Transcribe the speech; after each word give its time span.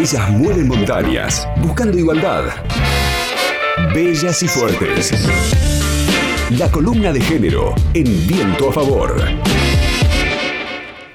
Ellas 0.00 0.30
mueven 0.30 0.66
montañas, 0.66 1.46
buscando 1.60 1.98
igualdad. 1.98 2.44
Bellas 3.94 4.42
y 4.42 4.48
fuertes. 4.48 5.12
La 6.58 6.70
columna 6.70 7.12
de 7.12 7.20
género 7.20 7.74
en 7.92 8.26
viento 8.26 8.70
a 8.70 8.72
favor. 8.72 9.14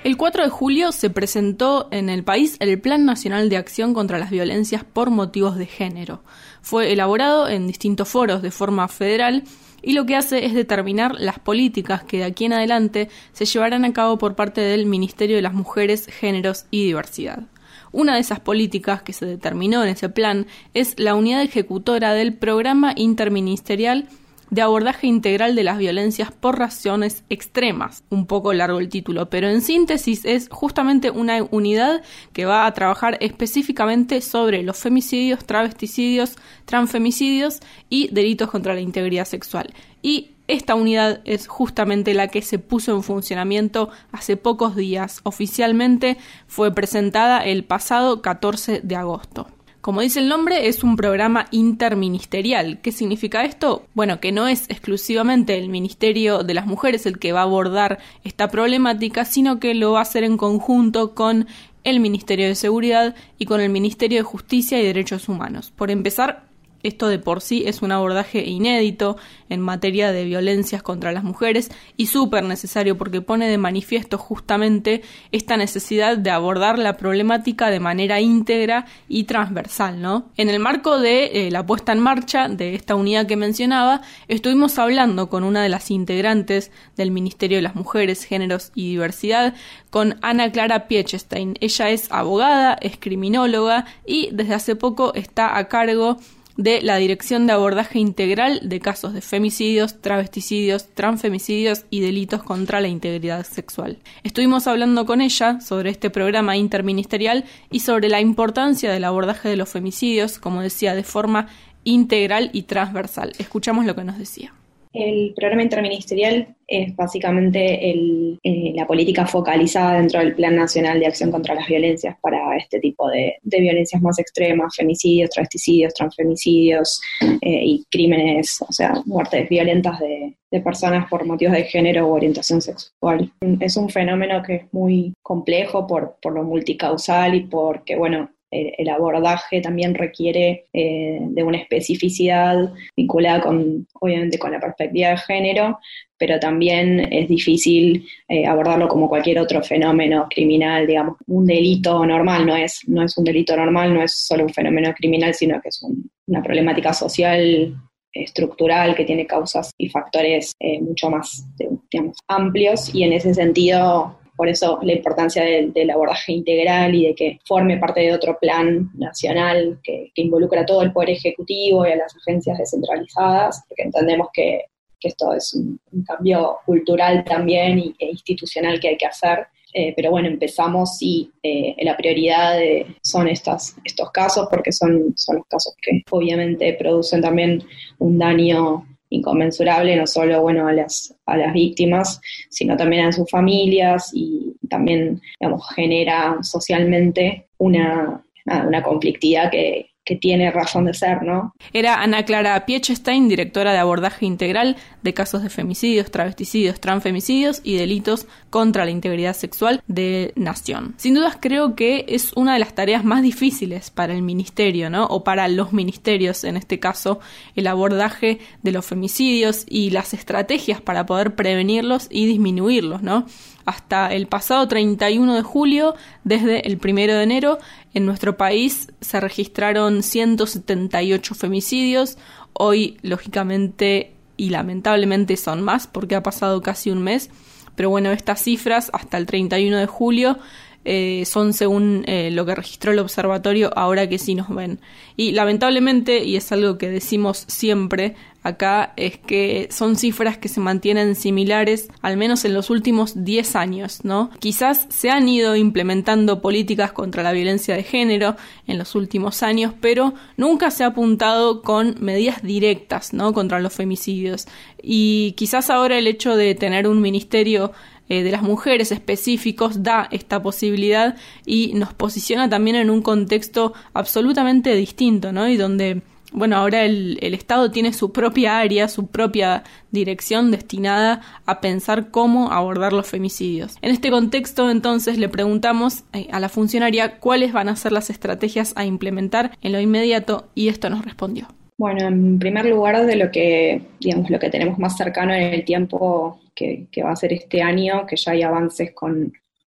El 0.03 0.17
4 0.17 0.43
de 0.43 0.49
julio 0.51 0.91
se 0.91 1.09
presentó 1.09 1.87
en 1.89 2.09
el 2.09 2.23
país 2.23 2.57
el 2.59 2.79
Plan 2.79 3.05
Nacional 3.05 3.49
de 3.49 3.57
Acción 3.57 3.95
contra 3.95 4.19
las 4.19 4.29
Violencias 4.29 4.83
por 4.83 5.09
Motivos 5.09 5.57
de 5.57 5.65
Género. 5.65 6.21
Fue 6.61 6.93
elaborado 6.93 7.49
en 7.49 7.65
distintos 7.65 8.07
foros 8.07 8.43
de 8.43 8.51
forma 8.51 8.87
federal 8.87 9.45
y 9.81 9.93
lo 9.93 10.05
que 10.05 10.15
hace 10.15 10.45
es 10.45 10.53
determinar 10.53 11.15
las 11.17 11.39
políticas 11.39 12.03
que 12.03 12.17
de 12.17 12.25
aquí 12.25 12.45
en 12.45 12.53
adelante 12.53 13.09
se 13.33 13.45
llevarán 13.45 13.83
a 13.83 13.93
cabo 13.93 14.19
por 14.19 14.35
parte 14.35 14.61
del 14.61 14.85
Ministerio 14.85 15.37
de 15.37 15.41
las 15.41 15.55
Mujeres, 15.55 16.05
Géneros 16.05 16.67
y 16.69 16.85
Diversidad. 16.85 17.47
Una 17.95 18.15
de 18.15 18.19
esas 18.19 18.41
políticas 18.41 19.03
que 19.03 19.13
se 19.13 19.25
determinó 19.25 19.81
en 19.81 19.87
ese 19.87 20.09
plan 20.09 20.47
es 20.73 20.99
la 20.99 21.15
unidad 21.15 21.41
ejecutora 21.41 22.13
del 22.13 22.33
Programa 22.33 22.91
Interministerial 22.93 24.09
de 24.49 24.61
abordaje 24.61 25.07
integral 25.07 25.55
de 25.55 25.63
las 25.63 25.77
violencias 25.77 26.29
por 26.33 26.59
razones 26.59 27.23
extremas. 27.29 28.03
Un 28.09 28.25
poco 28.25 28.51
largo 28.51 28.79
el 28.79 28.89
título, 28.89 29.29
pero 29.29 29.47
en 29.47 29.61
síntesis 29.61 30.25
es 30.25 30.49
justamente 30.51 31.09
una 31.09 31.41
unidad 31.51 32.01
que 32.33 32.43
va 32.43 32.65
a 32.65 32.73
trabajar 32.73 33.17
específicamente 33.21 34.19
sobre 34.19 34.61
los 34.61 34.75
femicidios, 34.75 35.45
travesticidios, 35.45 36.35
transfemicidios 36.65 37.61
y 37.89 38.09
delitos 38.11 38.51
contra 38.51 38.73
la 38.73 38.81
integridad 38.81 39.23
sexual. 39.23 39.73
Y 40.01 40.34
esta 40.47 40.75
unidad 40.75 41.21
es 41.25 41.47
justamente 41.47 42.13
la 42.13 42.27
que 42.27 42.41
se 42.41 42.59
puso 42.59 42.95
en 42.95 43.03
funcionamiento 43.03 43.89
hace 44.11 44.37
pocos 44.37 44.75
días. 44.75 45.21
Oficialmente 45.23 46.17
fue 46.47 46.73
presentada 46.73 47.43
el 47.43 47.63
pasado 47.63 48.21
14 48.21 48.81
de 48.83 48.95
agosto. 48.95 49.47
Como 49.81 50.01
dice 50.01 50.19
el 50.19 50.29
nombre, 50.29 50.67
es 50.67 50.83
un 50.83 50.95
programa 50.95 51.45
interministerial. 51.51 52.79
¿Qué 52.81 52.91
significa 52.91 53.45
esto? 53.45 53.85
Bueno, 53.93 54.19
que 54.19 54.31
no 54.31 54.47
es 54.47 54.67
exclusivamente 54.69 55.59
el 55.59 55.69
Ministerio 55.69 56.41
de 56.41 56.55
las 56.55 56.65
Mujeres 56.65 57.05
el 57.05 57.19
que 57.19 57.33
va 57.33 57.41
a 57.41 57.43
abordar 57.43 57.99
esta 58.23 58.47
problemática, 58.47 59.25
sino 59.25 59.59
que 59.59 59.75
lo 59.75 59.91
va 59.91 59.99
a 59.99 60.01
hacer 60.01 60.23
en 60.23 60.37
conjunto 60.37 61.13
con 61.13 61.47
el 61.83 61.99
Ministerio 61.99 62.47
de 62.47 62.55
Seguridad 62.55 63.15
y 63.37 63.45
con 63.45 63.61
el 63.61 63.69
Ministerio 63.69 64.17
de 64.17 64.23
Justicia 64.23 64.79
y 64.79 64.85
Derechos 64.85 65.29
Humanos. 65.29 65.71
Por 65.75 65.91
empezar, 65.91 66.47
esto 66.87 67.07
de 67.07 67.19
por 67.19 67.41
sí 67.41 67.63
es 67.65 67.81
un 67.81 67.91
abordaje 67.91 68.43
inédito 68.43 69.17
en 69.49 69.61
materia 69.61 70.11
de 70.11 70.25
violencias 70.25 70.81
contra 70.81 71.11
las 71.11 71.23
mujeres 71.23 71.71
y 71.97 72.07
súper 72.07 72.43
necesario 72.43 72.97
porque 72.97 73.21
pone 73.21 73.47
de 73.47 73.57
manifiesto 73.57 74.17
justamente 74.17 75.01
esta 75.31 75.57
necesidad 75.57 76.17
de 76.17 76.31
abordar 76.31 76.79
la 76.79 76.97
problemática 76.97 77.69
de 77.69 77.79
manera 77.79 78.21
íntegra 78.21 78.85
y 79.07 79.25
transversal, 79.25 80.01
¿no? 80.01 80.29
En 80.37 80.49
el 80.49 80.59
marco 80.59 80.99
de 80.99 81.47
eh, 81.47 81.51
la 81.51 81.65
puesta 81.65 81.91
en 81.91 81.99
marcha 81.99 82.47
de 82.47 82.75
esta 82.75 82.95
unidad 82.95 83.27
que 83.27 83.35
mencionaba, 83.35 84.01
estuvimos 84.27 84.79
hablando 84.79 85.29
con 85.29 85.43
una 85.43 85.61
de 85.61 85.69
las 85.69 85.91
integrantes 85.91 86.71
del 86.95 87.11
Ministerio 87.11 87.57
de 87.57 87.63
las 87.63 87.75
Mujeres, 87.75 88.23
Géneros 88.23 88.71
y 88.75 88.89
Diversidad, 88.89 89.53
con 89.89 90.17
Ana 90.21 90.51
Clara 90.51 90.87
Piechestein. 90.87 91.55
Ella 91.61 91.89
es 91.89 92.11
abogada, 92.11 92.77
es 92.81 92.97
criminóloga 92.97 93.85
y 94.05 94.29
desde 94.31 94.53
hace 94.53 94.75
poco 94.75 95.13
está 95.13 95.57
a 95.57 95.67
cargo 95.67 96.17
de 96.57 96.81
la 96.81 96.97
Dirección 96.97 97.47
de 97.47 97.53
Abordaje 97.53 97.99
Integral 97.99 98.61
de 98.63 98.79
casos 98.79 99.13
de 99.13 99.21
femicidios, 99.21 100.01
travesticidios, 100.01 100.87
transfemicidios 100.93 101.85
y 101.89 101.99
delitos 102.01 102.43
contra 102.43 102.81
la 102.81 102.87
integridad 102.87 103.45
sexual. 103.45 103.97
Estuvimos 104.23 104.67
hablando 104.67 105.05
con 105.05 105.21
ella 105.21 105.59
sobre 105.61 105.89
este 105.89 106.09
programa 106.09 106.57
interministerial 106.57 107.45
y 107.69 107.81
sobre 107.81 108.09
la 108.09 108.21
importancia 108.21 108.91
del 108.91 109.03
abordaje 109.03 109.49
de 109.49 109.57
los 109.57 109.69
femicidios, 109.69 110.39
como 110.39 110.61
decía, 110.61 110.95
de 110.95 111.03
forma 111.03 111.47
integral 111.83 112.49
y 112.53 112.63
transversal. 112.63 113.33
Escuchamos 113.37 113.85
lo 113.85 113.95
que 113.95 114.03
nos 114.03 114.17
decía. 114.17 114.53
El 114.95 115.33
programa 115.35 115.61
interministerial 115.61 116.55
es 116.65 116.95
básicamente 116.95 117.89
eh, 117.89 118.73
la 118.73 118.87
política 118.87 119.27
focalizada 119.27 119.97
dentro 119.97 120.21
del 120.21 120.35
Plan 120.35 120.55
Nacional 120.55 121.01
de 121.01 121.07
Acción 121.07 121.31
contra 121.31 121.53
las 121.53 121.67
Violencias 121.67 122.15
para 122.21 122.55
este 122.55 122.79
tipo 122.79 123.09
de, 123.09 123.35
violencias 123.43 124.01
más 124.01 124.17
extremas, 124.19 124.73
femicidios, 124.73 125.29
travesticidios, 125.31 125.93
transfemicidios 125.93 127.01
eh, 127.41 127.61
y 127.65 127.85
crímenes, 127.91 128.61
o 128.61 128.71
sea, 128.71 128.93
muertes 129.05 129.49
violentas 129.49 129.99
de, 129.99 130.33
personas 130.63 131.09
por 131.09 131.25
motivos 131.25 131.53
de 131.53 131.65
género 131.65 132.07
o 132.07 132.13
orientación 132.13 132.61
sexual. 132.61 133.29
Es 133.59 133.75
un 133.75 133.89
fenómeno 133.89 134.41
que 134.41 134.55
es 134.55 134.63
muy 134.73 135.13
complejo 135.21 135.85
por, 135.85 136.15
por 136.21 136.31
lo 136.31 136.43
multicausal 136.43 137.35
y 137.35 137.41
porque, 137.41 137.97
bueno, 137.97 138.29
el, 138.77 138.89
abordaje 138.89 139.61
también 139.61 139.93
requiere 139.93 140.65
eh, 140.73 141.19
de 141.21 141.43
una 141.43 141.57
especificidad 141.57 142.73
vinculada 142.95 143.41
con, 143.41 143.87
obviamente, 143.93 144.39
con 144.39 144.51
la 144.51 144.59
perspectiva 144.59 145.09
de 145.09 145.17
género, 145.17 145.79
pero 146.17 146.39
también 146.39 147.11
es 147.11 147.27
difícil 147.27 148.07
eh, 148.27 148.45
abordarlo 148.45 148.87
como 148.87 149.09
cualquier 149.09 149.39
otro 149.39 149.61
fenómeno 149.61 150.27
criminal, 150.29 150.87
digamos, 150.87 151.17
un 151.27 151.45
delito 151.45 152.05
normal, 152.05 152.45
no 152.45 152.55
es, 152.55 152.81
no 152.87 153.03
es 153.03 153.17
un 153.17 153.25
delito 153.25 153.55
normal, 153.55 153.93
no 153.93 154.01
es 154.01 154.13
solo 154.13 154.43
un 154.43 154.53
fenómeno 154.53 154.93
criminal, 154.93 155.33
sino 155.33 155.61
que 155.61 155.69
es 155.69 155.85
una 156.27 156.41
problemática 156.41 156.93
social 156.93 157.75
estructural 158.13 158.95
que 158.95 159.03
tiene 159.03 159.27
causas 159.27 159.71
y 159.77 159.89
factores 159.89 160.53
eh, 160.59 160.79
mucho 160.79 161.09
más 161.09 161.45
digamos, 161.91 162.17
amplios 162.29 162.93
y 162.95 163.03
en 163.03 163.11
ese 163.11 163.33
sentido 163.33 164.17
por 164.35 164.49
eso 164.49 164.79
la 164.81 164.93
importancia 164.93 165.43
del, 165.43 165.89
abordaje 165.89 166.33
integral 166.33 166.93
y 166.93 167.07
de 167.07 167.15
que 167.15 167.39
forme 167.45 167.77
parte 167.77 168.01
de 168.01 168.13
otro 168.13 168.37
plan 168.39 168.89
nacional 168.95 169.79
que, 169.83 170.11
involucra 170.15 170.61
a 170.61 170.65
todo 170.65 170.81
el 170.81 170.91
Poder 170.91 171.11
Ejecutivo 171.11 171.85
y 171.85 171.91
a 171.91 171.97
las 171.97 172.15
agencias 172.15 172.57
descentralizadas, 172.57 173.63
porque 173.67 173.83
entendemos 173.83 174.27
que, 174.33 174.65
esto 175.01 175.33
es 175.35 175.53
un, 175.53 175.79
cambio 176.03 176.57
cultural 176.65 177.23
también 177.23 177.77
y, 177.77 177.95
e 177.99 178.07
institucional 178.09 178.79
que 178.79 178.87
hay 178.87 178.97
que 178.97 179.05
hacer. 179.05 179.45
Eh, 179.71 179.93
pero 179.95 180.09
bueno, 180.09 180.27
empezamos 180.27 180.97
y 181.01 181.29
eh, 181.43 181.75
la 181.83 181.95
prioridad 181.95 182.57
son 183.03 183.27
estas, 183.27 183.75
estos 183.83 184.09
casos 184.09 184.47
porque 184.49 184.71
son, 184.71 185.13
son 185.15 185.35
los 185.35 185.45
casos 185.47 185.75
que 185.79 186.01
obviamente 186.09 186.73
producen 186.73 187.21
también 187.21 187.61
un 187.99 188.17
daño 188.17 188.85
inconmensurable, 189.15 189.95
no 189.95 190.07
solo 190.07 190.41
bueno, 190.41 190.67
a, 190.67 190.73
las, 190.73 191.15
a 191.25 191.37
las 191.37 191.53
víctimas, 191.53 192.21
sino 192.49 192.77
también 192.77 193.05
a 193.05 193.11
sus 193.11 193.29
familias 193.29 194.11
y 194.13 194.53
también 194.69 195.21
digamos, 195.39 195.67
genera 195.75 196.37
socialmente 196.41 197.47
una, 197.57 198.23
una 198.45 198.83
conflictividad 198.83 199.49
que, 199.51 199.94
que 200.05 200.15
tiene 200.15 200.51
razón 200.51 200.85
de 200.85 200.93
ser, 200.93 201.23
¿no? 201.23 201.55
Era 201.73 202.01
Ana 202.01 202.23
Clara 202.23 202.65
Piechestein, 202.65 203.27
directora 203.27 203.73
de 203.73 203.79
abordaje 203.79 204.25
integral 204.25 204.77
de 205.01 205.13
casos 205.15 205.41
de 205.41 205.49
femicidios, 205.49 206.11
travesticidios, 206.11 206.79
transfemicidios 206.79 207.61
y 207.63 207.75
delitos 207.77 208.27
contra 208.51 208.85
la 208.85 208.91
integridad 208.91 209.35
sexual 209.35 209.81
de 209.87 210.31
Nación. 210.35 210.93
Sin 210.97 211.15
dudas 211.15 211.37
creo 211.39 211.75
que 211.75 212.05
es 212.07 212.33
una 212.33 212.53
de 212.53 212.59
las 212.59 212.75
tareas 212.75 213.03
más 213.03 213.23
difíciles 213.23 213.89
para 213.89 214.13
el 214.13 214.21
ministerio, 214.21 214.91
¿no? 214.91 215.05
O 215.07 215.23
para 215.23 215.47
los 215.47 215.73
ministerios, 215.73 216.43
en 216.43 216.55
este 216.55 216.79
caso, 216.79 217.19
el 217.55 217.65
abordaje 217.65 218.39
de 218.61 218.71
los 218.71 218.85
femicidios 218.85 219.65
y 219.67 219.89
las 219.89 220.13
estrategias 220.13 220.81
para 220.81 221.07
poder 221.07 221.35
prevenirlos 221.35 222.07
y 222.11 222.27
disminuirlos, 222.27 223.01
¿no? 223.01 223.25
Hasta 223.65 224.13
el 224.13 224.27
pasado 224.27 224.67
31 224.67 225.35
de 225.35 225.41
julio, 225.41 225.95
desde 226.23 226.67
el 226.67 226.79
1 226.83 226.95
de 226.95 227.23
enero, 227.23 227.57
en 227.93 228.05
nuestro 228.05 228.37
país 228.37 228.91
se 229.01 229.19
registraron 229.19 230.03
178 230.03 231.35
femicidios. 231.35 232.17
Hoy, 232.53 232.97
lógicamente 233.01 234.13
y 234.37 234.49
lamentablemente, 234.49 235.37
son 235.37 235.61
más 235.61 235.87
porque 235.87 236.15
ha 236.15 236.23
pasado 236.23 236.61
casi 236.61 236.91
un 236.91 237.01
mes. 237.01 237.29
Pero 237.75 237.89
bueno, 237.89 238.11
estas 238.11 238.41
cifras 238.41 238.89
hasta 238.93 239.17
el 239.17 239.25
31 239.25 239.77
de 239.77 239.87
julio 239.87 240.37
eh, 240.85 241.23
son 241.25 241.53
según 241.53 242.03
eh, 242.05 242.29
lo 242.31 242.45
que 242.45 242.55
registró 242.55 242.91
el 242.91 242.99
observatorio 242.99 243.71
ahora 243.75 244.07
que 244.07 244.19
sí 244.19 244.35
nos 244.35 244.49
ven. 244.49 244.79
Y 245.17 245.31
lamentablemente, 245.31 246.23
y 246.23 246.35
es 246.35 246.51
algo 246.51 246.77
que 246.77 246.89
decimos 246.89 247.45
siempre 247.47 248.15
acá, 248.43 248.93
es 248.95 249.17
que 249.17 249.67
son 249.71 249.95
cifras 249.95 250.37
que 250.37 250.49
se 250.49 250.59
mantienen 250.59 251.15
similares 251.15 251.87
al 252.03 252.15
menos 252.15 252.45
en 252.45 252.53
los 252.53 252.69
últimos 252.69 253.23
10 253.23 253.55
años, 253.55 254.01
¿no? 254.03 254.29
Quizás 254.37 254.85
se 254.89 255.09
han 255.09 255.27
ido 255.27 255.55
implementando 255.55 256.41
políticas 256.41 256.91
contra 256.91 257.23
la 257.23 257.31
violencia 257.31 257.75
de 257.75 257.81
género 257.81 258.35
en 258.67 258.77
los 258.77 258.93
últimos 258.93 259.41
años, 259.41 259.73
pero 259.81 260.13
nunca 260.37 260.69
se 260.69 260.83
ha 260.83 260.87
apuntado 260.87 261.63
con 261.63 261.95
medidas 261.99 262.43
directas, 262.43 263.13
¿no? 263.13 263.33
Contra 263.33 263.59
los 263.59 263.73
femicidios. 263.73 264.45
Y 264.79 265.31
quizás 265.31 265.71
ahora 265.71 265.97
el 265.97 266.05
hecho 266.05 266.35
de 266.35 266.53
tener 266.53 266.87
un 266.87 267.01
ministerio 267.01 267.71
eh, 268.09 268.23
de 268.23 268.31
las 268.31 268.41
mujeres 268.41 268.91
específicos 268.91 269.83
da 269.83 270.07
esta 270.11 270.41
posibilidad 270.41 271.15
y 271.45 271.73
nos 271.73 271.93
posiciona 271.93 272.49
también 272.49 272.75
en 272.75 272.89
un 272.89 273.01
contexto 273.01 273.73
absolutamente 273.93 274.75
distinto, 274.75 275.31
¿no? 275.31 275.47
Y 275.47 275.57
donde 275.57 276.01
bueno, 276.35 276.57
ahora 276.57 276.83
el, 276.83 277.17
Estado 277.21 277.71
tiene 277.71 277.93
su 277.93 278.11
propia 278.11 278.59
área, 278.59 278.89
su 278.89 279.07
propia 279.07 279.63
dirección 279.91 280.51
destinada 280.51 281.21
a 281.45 281.61
pensar 281.61 282.11
cómo 282.11 282.51
abordar 282.51 282.91
los 282.91 283.07
femicidios. 283.07 283.77
En 283.81 283.91
este 283.91 284.11
contexto, 284.11 284.69
entonces, 284.69 285.17
le 285.17 285.29
preguntamos 285.29 286.03
eh, 286.11 286.27
a 286.31 286.41
la 286.41 286.49
funcionaria 286.49 287.19
cuáles 287.19 287.53
van 287.53 287.69
a 287.69 287.75
ser 287.77 287.93
las 287.93 288.09
estrategias 288.09 288.73
a 288.75 288.85
implementar 288.85 289.57
en 289.61 289.71
lo 289.71 289.79
inmediato 289.79 290.49
y 290.55 290.67
esto 290.67 290.89
nos 290.89 291.05
respondió. 291.05 291.47
Bueno, 291.77 292.07
en 292.07 292.39
primer 292.39 292.65
lugar, 292.65 293.05
de 293.05 293.15
lo 293.15 293.31
que, 293.31 293.81
digamos, 293.99 294.29
lo 294.29 294.39
que 294.39 294.49
tenemos 294.49 294.79
más 294.79 294.95
cercano 294.95 295.33
en 295.33 295.53
el 295.53 295.65
tiempo 295.65 296.39
que, 296.55 296.87
que 296.91 297.03
va 297.03 297.11
a 297.11 297.15
ser 297.15 297.33
este 297.33 297.61
año, 297.61 298.05
que 298.05 298.15
ya 298.15 298.31
hay 298.31 298.43
avances 298.43 298.93
con 298.93 299.33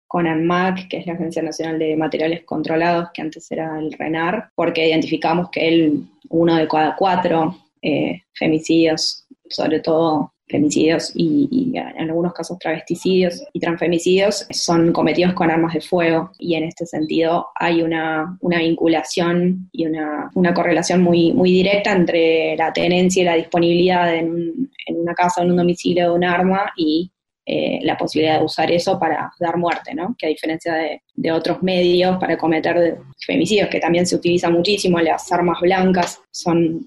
con 0.06 0.26
ANMAC, 0.26 0.88
que 0.88 0.98
es 0.98 1.06
la 1.06 1.14
Agencia 1.14 1.42
Nacional 1.42 1.78
de 1.78 1.96
Materiales 1.96 2.44
Controlados, 2.44 3.10
que 3.12 3.22
antes 3.22 3.50
era 3.50 3.78
el 3.78 3.92
RENAR, 3.92 4.50
porque 4.54 4.88
identificamos 4.88 5.50
que 5.50 5.68
el, 5.68 6.06
uno 6.28 6.56
de 6.56 6.68
cada 6.68 6.94
cuatro 6.96 7.56
eh, 7.82 8.22
femicidios, 8.32 9.26
sobre 9.48 9.80
todo 9.80 10.32
femicidios 10.48 11.12
y, 11.14 11.72
en 11.74 12.08
algunos 12.10 12.32
casos 12.32 12.58
travesticidios 12.58 13.42
y 13.52 13.60
transfemicidios 13.60 14.46
son 14.50 14.92
cometidos 14.92 15.34
con 15.34 15.50
armas 15.50 15.74
de 15.74 15.80
fuego. 15.80 16.30
Y 16.38 16.54
en 16.54 16.64
este 16.64 16.86
sentido 16.86 17.48
hay 17.54 17.82
una, 17.82 18.38
vinculación 18.40 19.68
y 19.72 19.86
una, 19.86 20.54
correlación 20.54 21.02
muy, 21.02 21.32
muy 21.32 21.50
directa 21.50 21.92
entre 21.92 22.56
la 22.56 22.72
tenencia 22.72 23.22
y 23.22 23.26
la 23.26 23.34
disponibilidad 23.34 24.14
en, 24.14 24.70
en 24.86 25.00
una 25.00 25.14
casa, 25.14 25.42
en 25.42 25.50
un 25.50 25.56
domicilio 25.56 26.10
de 26.10 26.14
un 26.14 26.24
arma 26.24 26.72
y 26.76 27.10
eh, 27.48 27.78
la 27.82 27.96
posibilidad 27.96 28.40
de 28.40 28.44
usar 28.44 28.72
eso 28.72 28.98
para 28.98 29.32
dar 29.38 29.56
muerte, 29.56 29.94
¿no? 29.94 30.16
Que 30.18 30.26
a 30.26 30.30
diferencia 30.30 30.74
de, 30.74 31.00
otros 31.30 31.62
medios 31.62 32.18
para 32.18 32.36
cometer 32.36 32.98
femicidios, 33.24 33.68
que 33.68 33.78
también 33.78 34.04
se 34.04 34.16
utiliza 34.16 34.50
muchísimo, 34.50 34.98
las 34.98 35.30
armas 35.30 35.60
blancas 35.60 36.20
son, 36.30 36.84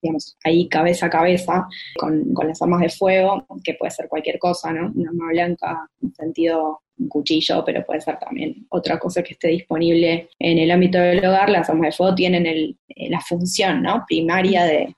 digamos, 0.00 0.36
ahí 0.44 0.68
cabeza 0.68 1.06
a 1.06 1.10
cabeza 1.10 1.66
con, 1.98 2.32
las 2.46 2.62
armas 2.62 2.82
de 2.82 2.88
fuego, 2.88 3.44
que 3.64 3.74
puede 3.74 3.90
ser 3.90 4.08
cualquier 4.08 4.38
cosa, 4.38 4.72
¿no? 4.72 4.92
Una 4.94 5.10
arma 5.10 5.28
blanca 5.30 5.90
en 6.00 6.14
sentido 6.14 6.82
un 6.98 7.08
cuchillo, 7.08 7.64
pero 7.64 7.84
puede 7.84 8.00
ser 8.00 8.16
también 8.18 8.64
otra 8.70 9.00
cosa 9.00 9.24
que 9.24 9.32
esté 9.32 9.48
disponible 9.48 10.28
en 10.38 10.58
el 10.58 10.70
ámbito 10.70 10.98
del 10.98 11.24
hogar. 11.24 11.50
Las 11.50 11.68
armas 11.68 11.88
de 11.88 11.96
fuego 11.96 12.14
tienen 12.14 12.46
el, 12.46 12.76
la 13.10 13.20
función 13.20 13.84
primaria 14.06 14.64
de 14.64 14.94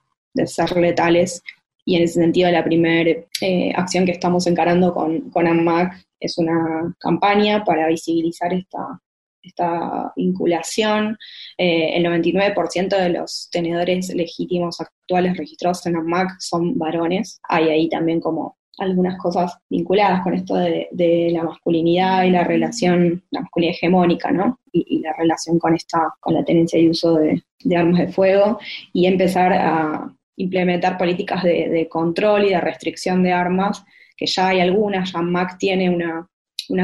ser 0.46 0.76
letales 0.76 1.42
y 1.88 1.96
en 1.96 2.02
ese 2.02 2.20
sentido 2.20 2.50
la 2.50 2.62
primera 2.62 3.18
eh, 3.40 3.72
acción 3.74 4.04
que 4.04 4.12
estamos 4.12 4.46
encarando 4.46 4.92
con, 4.92 5.30
con 5.30 5.46
ANMAC 5.46 6.04
es 6.20 6.36
una 6.36 6.94
campaña 7.00 7.64
para 7.64 7.88
visibilizar 7.88 8.52
esta, 8.52 9.00
esta 9.40 10.12
vinculación. 10.14 11.16
Eh, 11.56 11.96
el 11.96 12.04
99% 12.04 12.88
de 12.88 13.08
los 13.08 13.48
tenedores 13.50 14.14
legítimos 14.14 14.82
actuales 14.82 15.38
registrados 15.38 15.86
en 15.86 15.96
ANMAC 15.96 16.38
son 16.40 16.76
varones. 16.76 17.40
Hay 17.48 17.70
ahí 17.70 17.88
también 17.88 18.20
como 18.20 18.58
algunas 18.76 19.16
cosas 19.16 19.56
vinculadas 19.70 20.22
con 20.22 20.34
esto 20.34 20.56
de, 20.56 21.30
la 21.32 21.42
masculinidad 21.42 22.24
y 22.24 22.30
la 22.30 22.44
relación, 22.44 23.24
la 23.30 23.40
masculinidad 23.40 23.76
hegemónica, 23.76 24.30
¿no? 24.30 24.60
Y, 24.72 25.00
la 25.00 25.14
relación 25.14 25.58
con 25.58 25.74
esta, 25.74 26.14
con 26.20 26.34
la 26.34 26.44
tenencia 26.44 26.78
y 26.78 26.90
uso 26.90 27.14
de, 27.14 27.42
de 27.64 27.76
armas 27.76 28.00
de 28.00 28.12
fuego 28.12 28.58
y 28.92 29.06
empezar 29.06 29.54
a, 29.54 30.14
implementar 30.38 30.96
políticas 30.96 31.42
de, 31.42 31.88
control 31.90 32.46
y 32.46 32.50
de 32.50 32.60
restricción 32.60 33.22
de 33.22 33.32
armas, 33.32 33.84
que 34.16 34.26
ya 34.26 34.48
hay 34.48 34.60
algunas, 34.60 35.12
ya 35.12 35.20
MAC 35.20 35.58
tiene 35.58 35.90
una, 35.90 36.28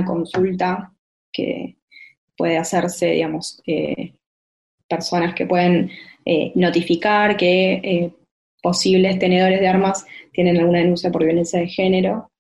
consulta 0.04 0.92
que 1.32 1.76
puede 2.36 2.58
hacerse, 2.58 3.06
digamos, 3.06 3.62
eh, 3.66 4.14
personas 4.88 5.34
que 5.34 5.46
pueden 5.46 5.90
eh, 6.24 6.52
notificar 6.56 7.36
que 7.36 7.72
eh, 7.74 8.12
posibles 8.62 9.18
tenedores 9.18 9.60
de 9.60 9.68
armas 9.68 10.04
tienen 10.32 10.58
alguna 10.58 10.80
denuncia 10.80 11.12
por 11.12 11.24
violencia 11.24 11.60
de 11.60 11.68
género, 11.68 12.30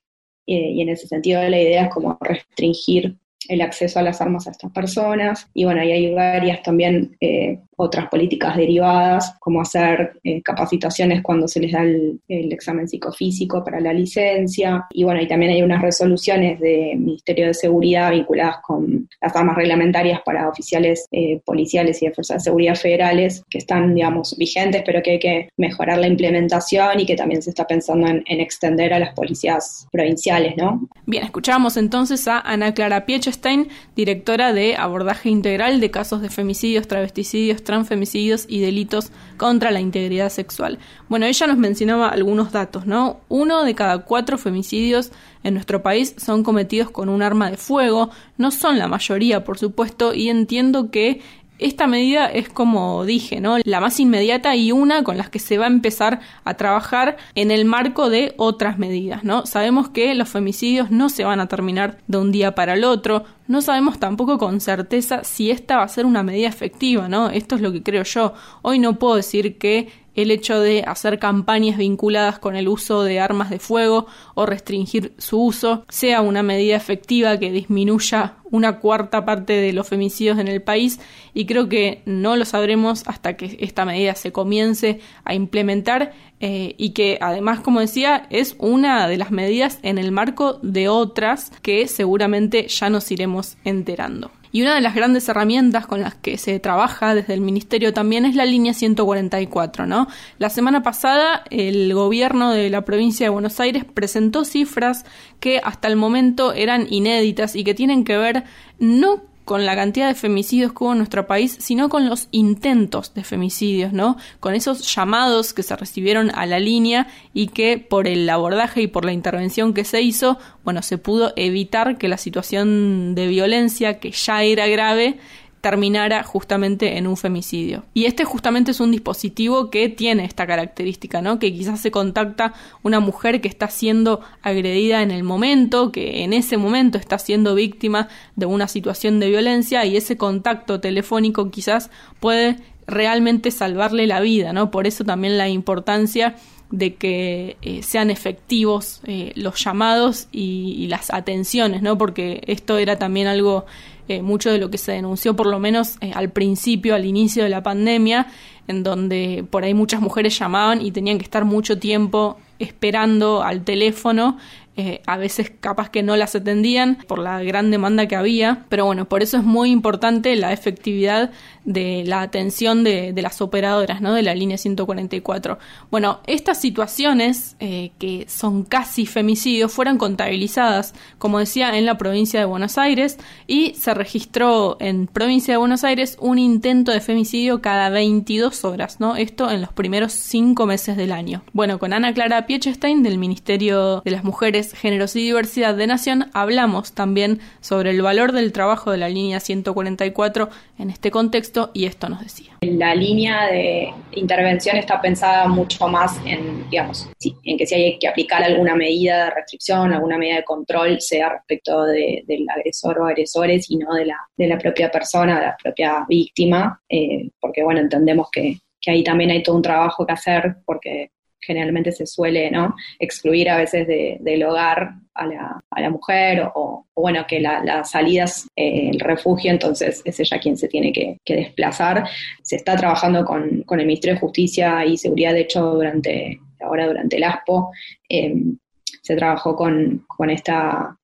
y 0.46 0.82
en 0.82 0.90
ese 0.90 1.06
sentido 1.06 1.40
la 1.48 1.58
idea 1.58 1.84
es 1.84 1.94
como 1.94 2.18
restringir 2.20 3.16
el 3.48 3.60
acceso 3.60 3.98
a 3.98 4.02
las 4.02 4.20
armas 4.20 4.46
a 4.46 4.50
estas 4.50 4.72
personas. 4.72 5.48
Y 5.54 5.64
bueno, 5.64 5.80
ahí 5.80 5.92
hay 5.92 6.14
varias 6.14 6.62
también 6.62 7.16
eh, 7.20 7.58
otras 7.76 8.08
políticas 8.08 8.56
derivadas, 8.56 9.36
como 9.40 9.60
hacer 9.60 10.20
eh, 10.22 10.42
capacitaciones 10.42 11.22
cuando 11.22 11.48
se 11.48 11.60
les 11.60 11.72
da 11.72 11.82
el, 11.82 12.20
examen 12.28 12.88
psicofísico 12.88 13.64
para 13.64 13.80
la 13.80 13.92
licencia. 13.92 14.86
Y 14.90 15.04
bueno, 15.04 15.20
y 15.20 15.26
también 15.26 15.52
hay 15.52 15.62
unas 15.62 15.82
resoluciones 15.82 16.60
del 16.60 16.98
Ministerio 16.98 17.48
de 17.48 17.54
Seguridad 17.54 18.12
vinculadas 18.12 18.58
con 18.62 19.08
las 19.20 19.34
armas 19.34 19.56
reglamentarias 19.56 20.20
para 20.24 20.48
oficiales 20.48 21.06
eh, 21.10 21.40
policiales 21.44 22.00
y 22.02 22.06
de 22.06 22.14
fuerzas 22.14 22.36
de 22.36 22.44
seguridad 22.44 22.76
federales 22.76 23.44
que 23.50 23.58
están, 23.58 23.94
digamos, 23.94 24.36
vigentes, 24.38 24.82
pero 24.86 25.02
que 25.02 25.12
hay 25.12 25.18
que 25.18 25.48
mejorar 25.56 25.98
la 25.98 26.06
implementación 26.06 27.00
y 27.00 27.06
que 27.06 27.16
también 27.16 27.42
se 27.42 27.50
está 27.50 27.66
pensando 27.66 28.06
en, 28.06 28.22
extender 28.44 28.92
a 28.92 28.98
las 28.98 29.14
policías 29.14 29.86
provinciales, 29.90 30.56
¿no? 30.56 30.88
Bien, 31.06 31.24
escuchamos 31.24 31.76
entonces 31.76 32.26
a 32.28 32.40
Ana 32.40 32.74
Clara 32.74 33.06
Piechestein, 33.34 33.68
directora 33.96 34.52
de 34.52 34.76
Abordaje 34.76 35.28
Integral 35.28 35.80
de 35.80 35.90
Casos 35.90 36.22
de 36.22 36.30
Femicidios, 36.30 36.88
Travesticidios, 36.88 37.64
transfemicidios 37.64 38.46
y 38.48 38.60
delitos 38.60 39.10
contra 39.36 39.70
la 39.70 39.80
integridad 39.80 40.30
sexual. 40.30 40.78
Bueno, 41.08 41.26
ella 41.26 41.46
nos 41.46 41.58
mencionaba 41.58 42.08
algunos 42.08 42.52
datos, 42.52 42.86
¿no? 42.86 43.20
Uno 43.28 43.64
de 43.64 43.74
cada 43.74 43.98
cuatro 43.98 44.38
femicidios 44.38 45.10
en 45.42 45.54
nuestro 45.54 45.82
país 45.82 46.14
son 46.16 46.42
cometidos 46.42 46.90
con 46.90 47.08
un 47.08 47.22
arma 47.22 47.50
de 47.50 47.56
fuego, 47.56 48.10
no 48.38 48.50
son 48.50 48.78
la 48.78 48.88
mayoría, 48.88 49.44
por 49.44 49.58
supuesto, 49.58 50.14
y 50.14 50.28
entiendo 50.28 50.90
que 50.90 51.20
esta 51.58 51.86
medida 51.86 52.26
es 52.26 52.48
como 52.48 53.04
dije, 53.04 53.40
¿no? 53.40 53.58
La 53.64 53.80
más 53.80 54.00
inmediata 54.00 54.56
y 54.56 54.72
una 54.72 55.04
con 55.04 55.16
las 55.16 55.30
que 55.30 55.38
se 55.38 55.58
va 55.58 55.64
a 55.66 55.68
empezar 55.68 56.20
a 56.44 56.54
trabajar 56.54 57.16
en 57.34 57.50
el 57.50 57.64
marco 57.64 58.10
de 58.10 58.34
otras 58.36 58.78
medidas, 58.78 59.24
¿no? 59.24 59.46
Sabemos 59.46 59.88
que 59.88 60.14
los 60.14 60.28
femicidios 60.28 60.90
no 60.90 61.08
se 61.08 61.24
van 61.24 61.40
a 61.40 61.46
terminar 61.46 61.98
de 62.06 62.18
un 62.18 62.32
día 62.32 62.54
para 62.54 62.74
el 62.74 62.84
otro, 62.84 63.24
no 63.46 63.60
sabemos 63.62 63.98
tampoco 63.98 64.38
con 64.38 64.60
certeza 64.60 65.24
si 65.24 65.50
esta 65.50 65.76
va 65.76 65.82
a 65.82 65.88
ser 65.88 66.06
una 66.06 66.22
medida 66.22 66.48
efectiva, 66.48 67.08
¿no? 67.08 67.30
Esto 67.30 67.56
es 67.56 67.60
lo 67.60 67.72
que 67.72 67.82
creo 67.82 68.02
yo. 68.02 68.34
Hoy 68.62 68.78
no 68.78 68.98
puedo 68.98 69.16
decir 69.16 69.58
que 69.58 69.88
el 70.14 70.30
hecho 70.30 70.60
de 70.60 70.84
hacer 70.86 71.18
campañas 71.18 71.76
vinculadas 71.76 72.38
con 72.38 72.56
el 72.56 72.68
uso 72.68 73.02
de 73.02 73.20
armas 73.20 73.50
de 73.50 73.58
fuego 73.58 74.06
o 74.34 74.46
restringir 74.46 75.12
su 75.18 75.42
uso 75.42 75.84
sea 75.88 76.20
una 76.20 76.42
medida 76.42 76.76
efectiva 76.76 77.38
que 77.38 77.50
disminuya 77.50 78.36
una 78.50 78.78
cuarta 78.78 79.24
parte 79.24 79.54
de 79.54 79.72
los 79.72 79.88
femicidios 79.88 80.38
en 80.38 80.46
el 80.46 80.62
país 80.62 81.00
y 81.34 81.46
creo 81.46 81.68
que 81.68 82.02
no 82.06 82.36
lo 82.36 82.44
sabremos 82.44 83.02
hasta 83.06 83.36
que 83.36 83.56
esta 83.60 83.84
medida 83.84 84.14
se 84.14 84.30
comience 84.30 85.00
a 85.24 85.34
implementar 85.34 86.12
eh, 86.40 86.74
y 86.78 86.90
que 86.90 87.18
además, 87.20 87.60
como 87.60 87.80
decía, 87.80 88.26
es 88.30 88.56
una 88.58 89.08
de 89.08 89.16
las 89.16 89.30
medidas 89.30 89.78
en 89.82 89.98
el 89.98 90.12
marco 90.12 90.58
de 90.62 90.88
otras 90.88 91.52
que 91.62 91.88
seguramente 91.88 92.68
ya 92.68 92.90
nos 92.90 93.10
iremos 93.10 93.56
enterando. 93.64 94.30
Y 94.54 94.62
una 94.62 94.76
de 94.76 94.80
las 94.80 94.94
grandes 94.94 95.28
herramientas 95.28 95.84
con 95.88 96.00
las 96.00 96.14
que 96.14 96.38
se 96.38 96.60
trabaja 96.60 97.16
desde 97.16 97.34
el 97.34 97.40
Ministerio 97.40 97.92
también 97.92 98.24
es 98.24 98.36
la 98.36 98.44
línea 98.44 98.72
144, 98.72 99.84
¿no? 99.84 100.06
La 100.38 100.48
semana 100.48 100.84
pasada 100.84 101.42
el 101.50 101.92
gobierno 101.92 102.52
de 102.52 102.70
la 102.70 102.84
provincia 102.84 103.26
de 103.26 103.30
Buenos 103.30 103.58
Aires 103.58 103.84
presentó 103.84 104.44
cifras 104.44 105.06
que 105.40 105.58
hasta 105.58 105.88
el 105.88 105.96
momento 105.96 106.52
eran 106.52 106.86
inéditas 106.88 107.56
y 107.56 107.64
que 107.64 107.74
tienen 107.74 108.04
que 108.04 108.16
ver 108.16 108.44
no 108.78 109.22
con 109.44 109.66
la 109.66 109.76
cantidad 109.76 110.08
de 110.08 110.14
femicidios 110.14 110.72
que 110.72 110.84
hubo 110.84 110.92
en 110.92 110.98
nuestro 110.98 111.26
país, 111.26 111.56
sino 111.60 111.88
con 111.88 112.08
los 112.08 112.28
intentos 112.30 113.12
de 113.14 113.24
femicidios, 113.24 113.92
¿no? 113.92 114.16
Con 114.40 114.54
esos 114.54 114.94
llamados 114.94 115.52
que 115.52 115.62
se 115.62 115.76
recibieron 115.76 116.30
a 116.34 116.46
la 116.46 116.58
línea 116.58 117.08
y 117.34 117.48
que 117.48 117.78
por 117.78 118.08
el 118.08 118.28
abordaje 118.30 118.82
y 118.82 118.86
por 118.86 119.04
la 119.04 119.12
intervención 119.12 119.74
que 119.74 119.84
se 119.84 120.00
hizo, 120.00 120.38
bueno, 120.64 120.82
se 120.82 120.96
pudo 120.96 121.32
evitar 121.36 121.98
que 121.98 122.08
la 122.08 122.16
situación 122.16 123.14
de 123.14 123.26
violencia, 123.26 123.98
que 124.00 124.12
ya 124.12 124.42
era 124.42 124.66
grave, 124.66 125.18
terminara 125.64 126.22
justamente 126.24 126.98
en 126.98 127.06
un 127.06 127.16
femicidio. 127.16 127.84
Y 127.94 128.04
este 128.04 128.24
justamente 128.24 128.72
es 128.72 128.80
un 128.80 128.90
dispositivo 128.90 129.70
que 129.70 129.88
tiene 129.88 130.26
esta 130.26 130.46
característica, 130.46 131.22
¿no? 131.22 131.38
Que 131.38 131.54
quizás 131.54 131.80
se 131.80 131.90
contacta 131.90 132.52
una 132.82 133.00
mujer 133.00 133.40
que 133.40 133.48
está 133.48 133.68
siendo 133.68 134.20
agredida 134.42 135.00
en 135.00 135.10
el 135.10 135.22
momento, 135.22 135.90
que 135.90 136.22
en 136.22 136.34
ese 136.34 136.58
momento 136.58 136.98
está 136.98 137.18
siendo 137.18 137.54
víctima 137.54 138.08
de 138.36 138.44
una 138.44 138.68
situación 138.68 139.20
de 139.20 139.30
violencia 139.30 139.86
y 139.86 139.96
ese 139.96 140.18
contacto 140.18 140.80
telefónico 140.80 141.50
quizás 141.50 141.90
puede 142.20 142.58
realmente 142.86 143.50
salvarle 143.50 144.06
la 144.06 144.20
vida, 144.20 144.52
¿no? 144.52 144.70
Por 144.70 144.86
eso 144.86 145.02
también 145.02 145.38
la 145.38 145.48
importancia 145.48 146.36
de 146.70 146.96
que 146.96 147.56
eh, 147.62 147.82
sean 147.82 148.10
efectivos 148.10 149.00
eh, 149.04 149.32
los 149.34 149.64
llamados 149.64 150.28
y, 150.30 150.74
y, 150.76 150.88
las 150.88 151.10
atenciones, 151.10 151.80
¿no? 151.80 151.96
Porque 151.96 152.42
esto 152.46 152.76
era 152.76 152.98
también 152.98 153.28
algo 153.28 153.64
eh, 154.08 154.22
mucho 154.22 154.50
de 154.50 154.58
lo 154.58 154.70
que 154.70 154.78
se 154.78 154.92
denunció, 154.92 155.34
por 155.34 155.46
lo 155.46 155.58
menos 155.58 155.96
eh, 156.00 156.12
al 156.14 156.30
principio, 156.30 156.94
al 156.94 157.04
inicio 157.04 157.42
de 157.42 157.48
la 157.48 157.62
pandemia, 157.62 158.26
en 158.68 158.82
donde 158.82 159.44
por 159.48 159.64
ahí 159.64 159.74
muchas 159.74 160.00
mujeres 160.00 160.38
llamaban 160.38 160.84
y 160.84 160.90
tenían 160.90 161.18
que 161.18 161.24
estar 161.24 161.44
mucho 161.44 161.78
tiempo 161.78 162.38
esperando 162.58 163.42
al 163.42 163.64
teléfono 163.64 164.38
eh, 164.76 165.02
a 165.06 165.16
veces 165.16 165.52
capaz 165.60 165.88
que 165.88 166.02
no 166.02 166.16
las 166.16 166.34
atendían 166.34 166.98
por 167.06 167.20
la 167.20 167.42
gran 167.42 167.70
demanda 167.70 168.08
que 168.08 168.16
había, 168.16 168.66
pero 168.68 168.86
bueno, 168.86 169.04
por 169.04 169.22
eso 169.22 169.36
es 169.36 169.44
muy 169.44 169.70
importante 169.70 170.34
la 170.34 170.52
efectividad 170.52 171.30
de 171.64 172.04
la 172.06 172.22
atención 172.22 172.84
de, 172.84 173.14
las 173.22 173.40
operadoras, 173.40 174.00
¿no? 174.00 174.12
De 174.12 174.22
la 174.22 174.34
línea 174.34 174.58
144. 174.58 175.58
Bueno, 175.90 176.20
estas 176.26 176.60
situaciones 176.60 177.56
eh, 177.60 177.92
que 177.98 178.26
son 178.28 178.64
casi 178.64 179.06
femicidios 179.06 179.72
fueron 179.72 179.96
contabilizadas, 179.96 180.94
como 181.18 181.38
decía, 181.38 181.78
en 181.78 181.86
la 181.86 181.96
provincia 181.96 182.40
de 182.40 182.46
Buenos 182.46 182.76
Aires 182.76 183.18
y 183.46 183.74
se 183.74 183.94
registró 183.94 184.76
en 184.80 185.06
provincia 185.06 185.54
de 185.54 185.58
Buenos 185.58 185.84
Aires 185.84 186.18
un 186.20 186.38
intento 186.38 186.92
de 186.92 187.00
femicidio 187.00 187.62
cada 187.62 187.88
22 187.88 188.64
horas, 188.64 189.00
¿no? 189.00 189.16
Esto 189.16 189.50
en 189.50 189.60
los 189.60 189.72
primeros 189.72 190.12
cinco 190.12 190.66
meses 190.66 190.96
del 190.96 191.12
año. 191.12 191.42
Bueno, 191.52 191.78
con 191.78 191.92
Ana 191.92 192.12
Clara 192.12 192.46
Piechestein 192.46 193.02
del 193.02 193.18
Ministerio 193.18 194.02
de 194.04 194.10
las 194.10 194.24
Mujeres, 194.24 194.63
Géneros 194.72 195.14
y 195.16 195.20
Diversidad 195.20 195.74
de 195.74 195.86
Nación 195.86 196.30
hablamos 196.32 196.92
también 196.92 197.40
sobre 197.60 197.90
el 197.90 198.02
valor 198.02 198.32
del 198.32 198.52
trabajo 198.52 198.90
de 198.90 198.98
la 198.98 199.08
línea 199.08 199.40
144 199.40 200.48
en 200.78 200.90
este 200.90 201.10
contexto 201.10 201.70
y 201.74 201.84
esto 201.84 202.08
nos 202.08 202.20
decía. 202.20 202.56
La 202.62 202.94
línea 202.94 203.46
de 203.46 203.92
intervención 204.12 204.76
está 204.76 205.00
pensada 205.00 205.46
mucho 205.48 205.88
más 205.88 206.18
en, 206.24 206.68
digamos, 206.70 207.08
en 207.44 207.58
que 207.58 207.66
si 207.66 207.74
hay 207.74 207.98
que 207.98 208.08
aplicar 208.08 208.42
alguna 208.42 208.74
medida 208.74 209.24
de 209.24 209.30
restricción, 209.30 209.92
alguna 209.92 210.18
medida 210.18 210.36
de 210.36 210.44
control, 210.44 211.00
sea 211.00 211.28
respecto 211.28 211.84
del 211.84 212.46
agresor 212.48 213.00
o 213.00 213.06
agresores 213.06 213.70
y 213.70 213.76
no 213.76 213.94
de 213.94 214.06
la, 214.06 214.16
de 214.36 214.46
la 214.46 214.58
propia 214.58 214.90
persona, 214.90 215.38
de 215.38 215.46
la 215.46 215.56
propia 215.62 216.06
víctima, 216.08 216.80
eh, 216.88 217.28
porque 217.40 217.62
bueno, 217.62 217.80
entendemos 217.80 218.28
que, 218.32 218.58
que 218.80 218.90
ahí 218.90 219.04
también 219.04 219.30
hay 219.30 219.42
todo 219.42 219.56
un 219.56 219.62
trabajo 219.62 220.06
que 220.06 220.12
hacer 220.12 220.56
porque 220.64 221.10
generalmente 221.46 221.92
se 221.92 222.06
suele 222.06 222.50
¿no? 222.50 222.74
excluir 222.98 223.50
a 223.50 223.58
veces 223.58 223.86
del 223.86 224.42
hogar 224.44 224.94
a 225.14 225.26
la, 225.26 225.64
a 225.70 225.80
la 225.80 225.90
mujer 225.90 226.50
o, 226.54 226.86
bueno, 226.94 227.24
que 227.26 227.40
la, 227.40 227.84
salida 227.84 228.24
es 228.24 228.48
eh, 228.56 228.90
el 228.92 229.00
refugio, 229.00 229.50
entonces 229.50 230.02
es 230.04 230.20
ella 230.20 230.38
quien 230.38 230.56
se 230.56 230.68
tiene 230.68 230.92
que, 230.92 231.18
desplazar. 231.24 232.08
Se 232.42 232.56
está 232.56 232.76
trabajando 232.76 233.24
con, 233.24 233.62
con, 233.62 233.80
el 233.80 233.86
Ministerio 233.86 234.14
de 234.14 234.20
Justicia 234.20 234.84
y 234.84 234.96
Seguridad, 234.96 235.32
de 235.32 235.40
hecho, 235.40 235.74
durante 235.74 236.40
ahora 236.64 236.86
durante 236.86 237.16
el 237.16 237.24
ASPO, 237.24 237.70
em, 238.08 238.58
se 239.02 239.16
trabajó 239.16 239.54
con, 239.54 240.04
con 240.06 240.30
esta, 240.30 240.96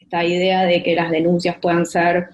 esta 0.00 0.24
idea 0.24 0.64
de 0.64 0.82
que 0.82 0.94
las 0.94 1.10
denuncias 1.10 1.56
puedan 1.58 1.86
ser 1.86 2.30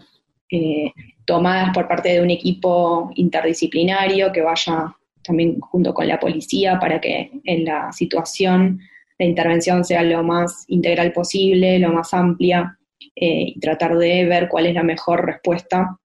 eh, 0.51 0.93
tomadas 1.25 1.71
por 1.75 1.89
parte 1.89 2.11
de 2.11 2.23
un 2.23 2.31
equipo 2.31 3.11
interdisciplinario 3.17 4.33
que 4.33 4.41
vaya 4.41 4.97
también 5.29 5.61
junto 5.61 5.95
con 5.95 6.09
la 6.09 6.19
policía 6.19 6.81
para 6.81 7.01
que 7.01 7.31
en 7.45 7.65
la 7.65 7.93
situación 7.93 8.81
la 9.19 9.27
intervención 9.27 9.85
sea 9.85 10.03
lo 10.03 10.23
más 10.23 10.65
integral 10.69 11.13
posible, 11.13 11.79
lo 11.79 11.93
más 11.93 12.15
amplia 12.15 12.79
eh, 13.17 13.53
y 13.55 13.61
tratar 13.61 13.97
de 13.97 14.25
ver 14.25 14.49
cuál 14.49 14.67
es 14.67 14.75
la 14.75 14.85
mejor 14.85 15.27
respuesta 15.27 15.99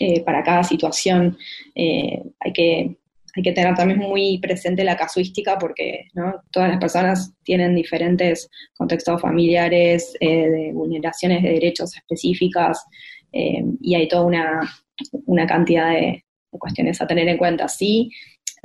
eh, 0.00 0.22
para 0.24 0.42
cada 0.42 0.64
situación. 0.64 1.36
Eh, 1.74 2.22
hay, 2.40 2.52
que, 2.52 2.96
hay 3.34 3.42
que 3.42 3.52
tener 3.52 3.74
también 3.74 4.00
muy 4.00 4.38
presente 4.38 4.84
la 4.84 4.96
casuística 4.96 5.58
porque 5.58 6.08
todas 6.50 6.70
las 6.70 6.78
personas 6.78 7.34
tienen 7.44 7.74
diferentes 7.74 8.48
contextos 8.74 9.20
familiares, 9.20 10.14
de 10.18 10.70
vulneraciones 10.72 11.42
de 11.42 11.50
derechos 11.50 11.94
específicas 11.94 12.84
y 13.32 13.94
hay 13.94 14.08
toda 14.08 14.24
una, 14.24 15.46
cantidad 15.46 15.90
de, 15.90 16.24
de 16.52 16.58
cuestiones 16.58 17.02
a 17.02 17.06
tener 17.06 17.28
en 17.28 17.36
cuenta. 17.36 17.68
Sí, 17.68 18.10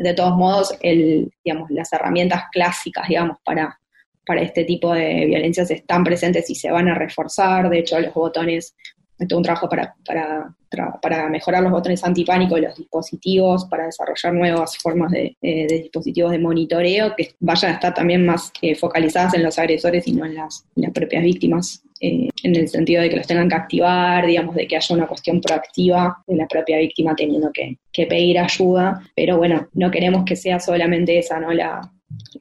de 0.02 0.14
todos 0.14 0.36
modos, 0.36 0.78
el, 0.82 1.32
digamos, 1.44 1.70
las 1.72 1.92
herramientas 1.94 2.44
clásicas, 2.52 3.08
digamos, 3.08 3.38
para, 3.44 3.80
para 4.26 4.42
este 4.42 4.64
tipo 4.64 4.94
de 4.94 5.26
violencias 5.26 5.72
están 5.72 6.04
presentes 6.04 6.50
y 6.50 6.56
se 6.56 6.72
van 6.72 6.88
a 6.88 6.96
reforzar. 6.96 7.70
De 7.70 7.80
hecho, 7.80 8.00
los 8.00 8.14
botones, 8.14 8.76
hay 9.22 9.38
un 9.38 9.44
trabajo 9.44 9.70
para, 9.70 9.96
para, 10.06 10.54
para 11.02 11.30
mejorar 11.30 11.64
los 11.64 11.72
botones 11.72 12.04
antipánico 12.04 12.56
de 12.56 12.62
los 12.62 12.76
dispositivos, 12.76 13.66
para 13.66 13.86
desarrollar 13.86 14.34
nuevas 14.34 14.78
formas 14.78 15.12
de, 15.12 15.36
dispositivos 15.42 16.32
de 16.32 16.40
monitoreo 16.40 17.16
que 17.16 17.36
vayan 17.40 17.72
a 17.72 17.76
estar 17.76 17.94
también 17.94 18.26
más 18.26 18.52
eh, 18.62 18.76
focalizadas 18.76 19.34
en 19.34 19.44
los 19.44 19.58
agresores 19.60 20.08
y 20.08 20.14
no 20.14 20.26
en 20.26 20.36
las, 20.36 20.66
las 20.76 20.92
propias 20.92 21.24
víctimas 21.24 21.84
eh, 22.04 22.30
en 22.42 22.56
el 22.56 22.68
sentido 22.68 23.04
de 23.04 23.12
que 23.12 23.18
los 23.18 23.28
tengan 23.28 23.48
que 23.48 23.56
activar, 23.56 24.26
digamos, 24.26 24.56
de 24.56 24.68
que 24.68 24.76
haya 24.76 24.96
una 24.96 25.06
cuestión 25.06 25.40
proactiva 25.40 26.18
de 26.26 26.36
la 26.36 26.48
propia 26.48 26.80
víctima 26.80 27.16
teniendo 27.16 27.52
que, 27.54 27.78
pedir 27.94 28.40
ayuda, 28.40 29.00
pero 29.16 29.38
bueno, 29.38 29.68
no 29.74 29.92
queremos 29.92 30.26
que 30.26 30.36
sea 30.36 30.60
solamente 30.60 31.20
esa, 31.20 31.40
¿no? 31.40 31.52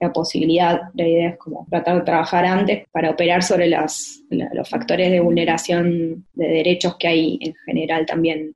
La, 0.00 0.12
posibilidad, 0.12 0.80
la 0.94 1.08
idea 1.08 1.28
es 1.30 1.38
como 1.38 1.66
tratar 1.70 1.96
de 1.96 2.04
trabajar 2.04 2.44
antes 2.44 2.86
para 2.90 3.10
operar 3.10 3.42
sobre 3.42 3.68
las, 3.68 4.22
los 4.30 4.68
factores 4.68 5.10
de 5.10 5.20
vulneración 5.20 6.26
de 6.34 6.48
derechos 6.48 6.96
que 6.98 7.08
hay 7.08 7.38
en 7.40 7.54
general 7.66 8.06
también 8.06 8.54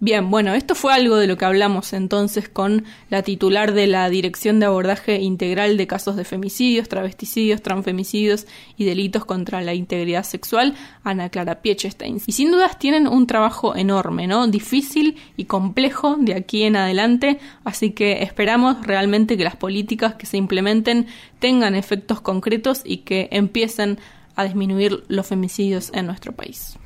Bien, 0.00 0.30
bueno, 0.30 0.54
esto 0.54 0.74
fue 0.74 0.92
algo 0.92 1.16
de 1.16 1.26
lo 1.26 1.36
que 1.36 1.44
hablamos 1.44 1.92
entonces 1.92 2.48
con 2.48 2.84
la 3.08 3.22
titular 3.22 3.72
de 3.72 3.86
la 3.86 4.08
Dirección 4.08 4.60
de 4.60 4.66
Abordaje 4.66 5.20
Integral 5.20 5.76
de 5.76 5.86
Casos 5.86 6.16
de 6.16 6.24
Femicidios, 6.24 6.88
Travesticidios, 6.88 7.62
Transfemicidios 7.62 8.46
y 8.76 8.84
Delitos 8.84 9.24
contra 9.24 9.60
la 9.60 9.74
Integridad 9.74 10.24
Sexual, 10.24 10.74
Ana 11.04 11.28
Clara 11.28 11.62
Piechestein. 11.62 12.20
Y 12.26 12.32
sin 12.32 12.50
dudas 12.50 12.78
tienen 12.78 13.06
un 13.06 13.26
trabajo 13.26 13.76
enorme, 13.76 14.26
¿no? 14.26 14.46
Difícil 14.46 15.16
y 15.36 15.44
complejo 15.44 16.16
de 16.18 16.34
aquí 16.34 16.62
en 16.62 16.76
adelante, 16.76 17.38
así 17.64 17.90
que 17.90 18.22
esperamos 18.22 18.86
realmente 18.86 19.36
que 19.36 19.44
las 19.44 19.56
políticas 19.56 20.14
que 20.14 20.26
se 20.26 20.36
implementen 20.36 21.06
tengan 21.38 21.74
efectos 21.74 22.20
concretos 22.20 22.82
y 22.84 22.98
que 22.98 23.28
empiecen 23.32 23.98
a 24.36 24.44
disminuir 24.44 25.04
los 25.08 25.26
femicidios 25.26 25.90
en 25.94 26.06
nuestro 26.06 26.32
país. 26.32 26.78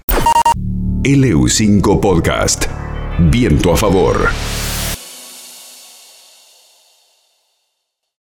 LU5 1.04 2.00
Podcast. 2.00 2.66
Viento 3.30 3.70
a 3.70 3.76
favor. 3.76 4.73